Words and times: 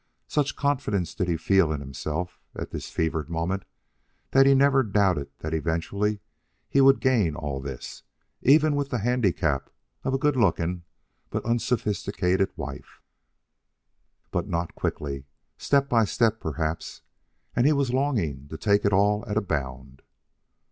Such 0.27 0.55
confidence 0.55 1.13
did 1.13 1.27
he 1.27 1.37
feel 1.37 1.71
in 1.71 1.79
himself 1.79 2.41
at 2.55 2.71
this 2.71 2.89
fevered 2.89 3.29
moment 3.29 3.65
that 4.31 4.47
he 4.47 4.55
never 4.55 4.81
doubted 4.81 5.29
that 5.41 5.53
eventually 5.53 6.21
he 6.67 6.81
would 6.81 6.99
gain 6.99 7.35
all 7.35 7.61
this, 7.61 8.01
even 8.41 8.75
with 8.75 8.89
the 8.89 8.97
handicap 8.97 9.69
of 10.03 10.15
a 10.15 10.17
good 10.17 10.35
looking 10.35 10.85
but 11.29 11.45
unsophisticated 11.45 12.49
wife. 12.55 13.03
But 14.31 14.47
not 14.47 14.73
quickly;... 14.73 15.25
step 15.59 15.87
by 15.87 16.05
step 16.05 16.39
perhaps... 16.39 17.03
and 17.55 17.67
he 17.67 17.71
was 17.71 17.93
longing 17.93 18.47
to 18.47 18.57
take 18.57 18.83
it 18.85 18.93
all 18.93 19.23
at 19.27 19.37
a 19.37 19.39
bound. 19.41 20.01